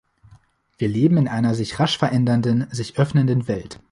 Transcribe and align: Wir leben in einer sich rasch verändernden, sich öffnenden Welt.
Wir 0.79 0.87
leben 0.87 1.17
in 1.17 1.27
einer 1.27 1.53
sich 1.53 1.79
rasch 1.79 1.99
verändernden, 1.99 2.67
sich 2.71 2.97
öffnenden 2.97 3.47
Welt. 3.47 3.79